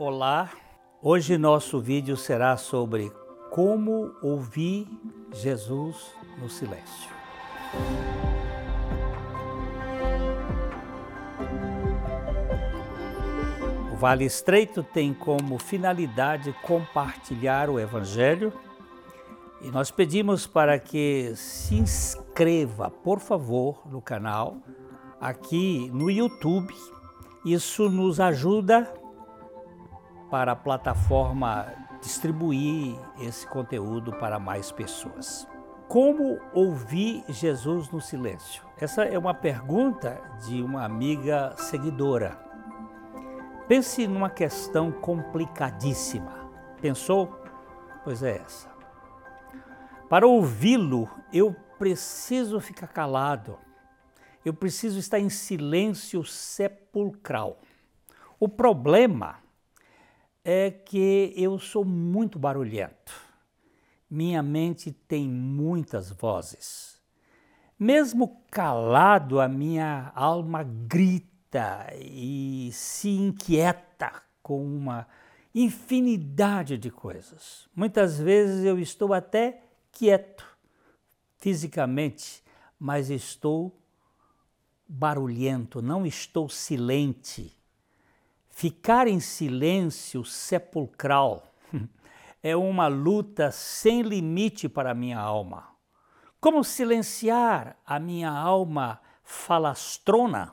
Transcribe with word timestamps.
Olá, 0.00 0.52
hoje 1.02 1.36
nosso 1.36 1.80
vídeo 1.80 2.16
será 2.16 2.56
sobre 2.56 3.10
como 3.50 4.14
ouvir 4.22 4.86
Jesus 5.32 6.14
no 6.40 6.48
silêncio. 6.48 7.10
O 13.92 13.96
Vale 13.96 14.24
Estreito 14.24 14.84
tem 14.84 15.12
como 15.12 15.58
finalidade 15.58 16.54
compartilhar 16.62 17.68
o 17.68 17.80
Evangelho 17.80 18.52
e 19.60 19.68
nós 19.72 19.90
pedimos 19.90 20.46
para 20.46 20.78
que 20.78 21.32
se 21.34 21.74
inscreva, 21.74 22.88
por 22.88 23.18
favor, 23.18 23.82
no 23.90 24.00
canal 24.00 24.58
aqui 25.20 25.90
no 25.92 26.08
YouTube. 26.08 26.72
Isso 27.44 27.90
nos 27.90 28.20
ajuda 28.20 28.97
para 30.30 30.52
a 30.52 30.56
plataforma 30.56 31.66
distribuir 32.00 32.98
esse 33.20 33.46
conteúdo 33.46 34.12
para 34.12 34.38
mais 34.38 34.70
pessoas. 34.70 35.48
Como 35.88 36.38
ouvir 36.52 37.24
Jesus 37.28 37.90
no 37.90 38.00
silêncio? 38.00 38.62
Essa 38.78 39.04
é 39.04 39.18
uma 39.18 39.32
pergunta 39.32 40.20
de 40.46 40.62
uma 40.62 40.84
amiga 40.84 41.54
seguidora. 41.56 42.38
Pense 43.66 44.06
numa 44.06 44.30
questão 44.30 44.92
complicadíssima. 44.92 46.50
Pensou? 46.80 47.40
Pois 48.04 48.22
é 48.22 48.36
essa. 48.36 48.68
Para 50.08 50.26
ouvi-lo, 50.26 51.08
eu 51.32 51.54
preciso 51.78 52.60
ficar 52.60 52.88
calado. 52.88 53.58
Eu 54.44 54.54
preciso 54.54 54.98
estar 54.98 55.18
em 55.18 55.28
silêncio 55.28 56.24
sepulcral. 56.24 57.58
O 58.38 58.48
problema 58.48 59.36
é 60.44 60.70
que 60.70 61.32
eu 61.36 61.58
sou 61.58 61.84
muito 61.84 62.38
barulhento. 62.38 63.12
Minha 64.10 64.42
mente 64.42 64.90
tem 64.90 65.28
muitas 65.28 66.10
vozes. 66.10 67.00
Mesmo 67.78 68.42
calado, 68.50 69.40
a 69.40 69.48
minha 69.48 70.10
alma 70.14 70.62
grita 70.62 71.86
e 71.94 72.70
se 72.72 73.10
inquieta 73.10 74.22
com 74.42 74.64
uma 74.64 75.06
infinidade 75.54 76.78
de 76.78 76.90
coisas. 76.90 77.68
Muitas 77.74 78.18
vezes 78.18 78.64
eu 78.64 78.78
estou 78.78 79.12
até 79.12 79.62
quieto 79.92 80.46
fisicamente, 81.36 82.42
mas 82.78 83.10
estou 83.10 83.76
barulhento, 84.88 85.82
não 85.82 86.06
estou 86.06 86.48
silente. 86.48 87.57
Ficar 88.58 89.06
em 89.06 89.20
silêncio 89.20 90.24
sepulcral 90.24 91.54
é 92.42 92.56
uma 92.56 92.88
luta 92.88 93.52
sem 93.52 94.02
limite 94.02 94.68
para 94.68 94.94
minha 94.94 95.16
alma. 95.16 95.68
Como 96.40 96.64
silenciar 96.64 97.76
a 97.86 98.00
minha 98.00 98.32
alma 98.32 99.00
falastrona? 99.22 100.52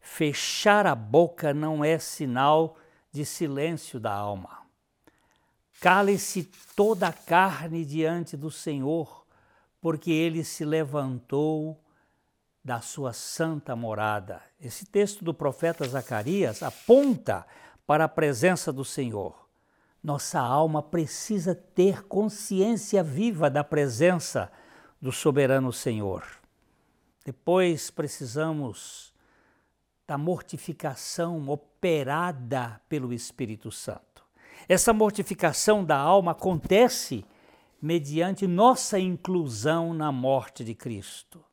Fechar 0.00 0.86
a 0.86 0.94
boca 0.94 1.52
não 1.52 1.84
é 1.84 1.98
sinal 1.98 2.76
de 3.10 3.24
silêncio 3.24 3.98
da 3.98 4.14
alma. 4.14 4.60
Cale-se 5.80 6.48
toda 6.76 7.08
a 7.08 7.12
carne 7.12 7.84
diante 7.84 8.36
do 8.36 8.52
Senhor, 8.52 9.26
porque 9.80 10.12
ele 10.12 10.44
se 10.44 10.64
levantou 10.64 11.83
da 12.64 12.80
sua 12.80 13.12
santa 13.12 13.76
morada. 13.76 14.40
Esse 14.58 14.86
texto 14.86 15.22
do 15.22 15.34
profeta 15.34 15.86
Zacarias 15.86 16.62
aponta 16.62 17.46
para 17.86 18.04
a 18.04 18.08
presença 18.08 18.72
do 18.72 18.84
Senhor. 18.84 19.46
Nossa 20.02 20.40
alma 20.40 20.82
precisa 20.82 21.54
ter 21.54 22.04
consciência 22.04 23.02
viva 23.02 23.50
da 23.50 23.62
presença 23.62 24.50
do 25.00 25.12
soberano 25.12 25.72
Senhor. 25.72 26.24
Depois 27.24 27.90
precisamos 27.90 29.12
da 30.06 30.16
mortificação 30.16 31.48
operada 31.48 32.80
pelo 32.88 33.12
Espírito 33.12 33.70
Santo. 33.70 34.24
Essa 34.68 34.92
mortificação 34.92 35.84
da 35.84 35.96
alma 35.96 36.32
acontece 36.32 37.24
mediante 37.80 38.46
nossa 38.46 38.98
inclusão 38.98 39.92
na 39.92 40.10
morte 40.10 40.64
de 40.64 40.74
Cristo. 40.74 41.44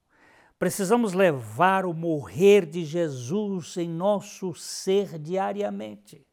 Precisamos 0.61 1.13
levar 1.13 1.87
o 1.87 1.91
morrer 1.91 2.67
de 2.67 2.85
Jesus 2.85 3.77
em 3.77 3.89
nosso 3.89 4.53
ser 4.53 5.17
diariamente. 5.17 6.23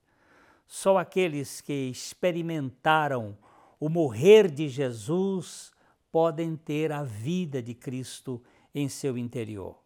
Só 0.67 0.99
aqueles 0.99 1.63
que 1.63 1.73
experimentaram 1.73 3.39
o 3.81 3.89
morrer 3.89 4.51
de 4.51 4.69
Jesus 4.69 5.73
podem 6.13 6.57
ter 6.57 6.93
a 6.93 7.03
vida 7.03 7.63
de 7.63 7.73
Cristo 7.73 8.43
em 8.75 8.87
seu 8.87 9.17
interior. 9.17 9.79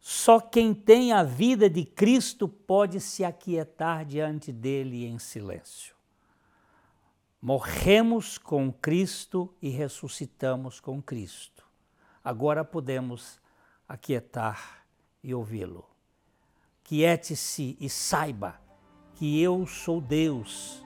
Só 0.00 0.40
quem 0.40 0.74
tem 0.74 1.12
a 1.12 1.22
vida 1.22 1.70
de 1.70 1.84
Cristo 1.84 2.48
pode 2.48 2.98
se 2.98 3.24
aquietar 3.24 4.04
diante 4.04 4.50
dele 4.50 5.06
em 5.06 5.20
silêncio. 5.20 5.94
Morremos 7.40 8.38
com 8.38 8.72
Cristo 8.72 9.54
e 9.62 9.68
ressuscitamos 9.68 10.80
com 10.80 11.00
Cristo. 11.00 11.64
Agora 12.24 12.64
podemos 12.64 13.40
aquietar 13.88 14.84
e 15.22 15.34
ouvi-lo. 15.34 15.84
Quiete-se 16.82 17.76
e 17.80 17.88
saiba 17.88 18.60
que 19.14 19.40
eu 19.40 19.66
sou 19.66 20.00
Deus, 20.00 20.84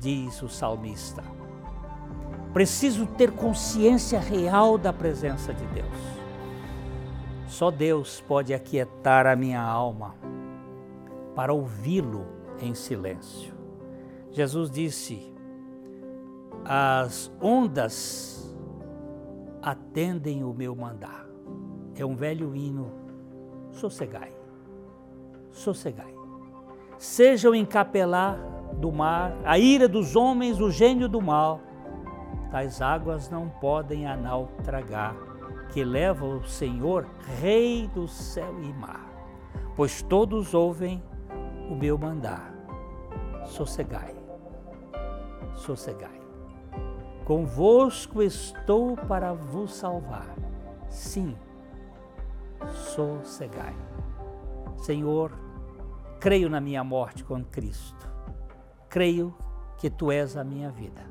diz 0.00 0.42
o 0.42 0.48
salmista. 0.48 1.22
Preciso 2.52 3.06
ter 3.06 3.32
consciência 3.32 4.18
real 4.18 4.78
da 4.78 4.92
presença 4.92 5.52
de 5.52 5.66
Deus. 5.66 6.18
Só 7.46 7.70
Deus 7.70 8.20
pode 8.20 8.54
aquietar 8.54 9.26
a 9.26 9.36
minha 9.36 9.60
alma 9.60 10.14
para 11.34 11.52
ouvi-lo 11.52 12.26
em 12.60 12.74
silêncio. 12.74 13.54
Jesus 14.30 14.70
disse: 14.70 15.34
As 16.64 17.30
ondas 17.40 18.56
atendem 19.62 20.42
o 20.42 20.52
meu 20.52 20.74
mandar 20.74 21.28
é 22.02 22.06
um 22.06 22.14
velho 22.14 22.54
hino. 22.54 22.90
Sossegai, 23.70 24.32
sossegai. 25.50 26.14
Seja 26.96 27.50
o 27.50 27.54
encapelar 27.54 28.38
do 28.74 28.90
mar, 28.90 29.36
a 29.44 29.58
ira 29.58 29.88
dos 29.88 30.16
homens, 30.16 30.60
o 30.60 30.70
gênio 30.70 31.08
do 31.08 31.20
mal, 31.20 31.60
tais 32.50 32.80
águas 32.80 33.28
não 33.28 33.48
podem 33.48 34.06
a 34.06 34.16
nau 34.16 34.48
tragar, 34.64 35.14
que 35.72 35.84
leva 35.84 36.24
o 36.24 36.44
Senhor, 36.44 37.06
Rei 37.40 37.88
do 37.88 38.08
céu 38.08 38.54
e 38.62 38.72
mar. 38.72 39.06
Pois 39.76 40.02
todos 40.02 40.54
ouvem 40.54 41.02
o 41.70 41.74
meu 41.74 41.96
mandar. 41.96 42.52
Sossegai, 43.44 44.14
sossegai. 45.54 46.20
Convosco 47.24 48.22
estou 48.22 48.96
para 48.96 49.32
vos 49.32 49.74
salvar. 49.74 50.34
Sim, 50.88 51.36
sossegai. 52.98 53.76
Senhor, 54.78 55.32
creio 56.18 56.50
na 56.50 56.60
minha 56.60 56.82
morte 56.82 57.22
com 57.22 57.44
Cristo. 57.44 58.08
Creio 58.88 59.32
que 59.76 59.88
tu 59.88 60.10
és 60.10 60.36
a 60.36 60.42
minha 60.42 60.70
vida. 60.70 61.02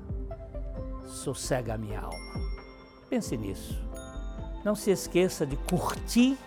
Sossega 1.05 1.75
a 1.75 1.77
minha 1.77 2.01
alma. 2.01 2.41
Pense 3.09 3.37
nisso. 3.37 3.81
Não 4.65 4.75
se 4.75 4.91
esqueça 4.91 5.45
de 5.45 5.55
curtir 5.55 6.37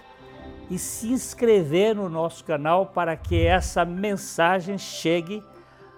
e 0.68 0.78
se 0.78 1.10
inscrever 1.10 1.96
no 1.96 2.10
nosso 2.10 2.44
canal 2.44 2.86
para 2.86 3.16
que 3.16 3.46
essa 3.46 3.82
mensagem 3.82 4.76
chegue 4.76 5.42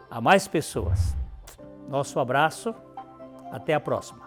a 0.09 0.21
mais 0.21 0.47
pessoas. 0.47 1.17
Nosso 1.89 2.21
abraço, 2.21 2.73
até 3.51 3.75
a 3.75 3.81
próxima. 3.81 4.23